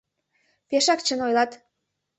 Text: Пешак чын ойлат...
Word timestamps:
Пешак 0.69 0.99
чын 1.05 1.19
ойлат... 1.25 1.51